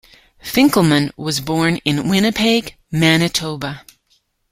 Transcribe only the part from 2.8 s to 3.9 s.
Manitoba.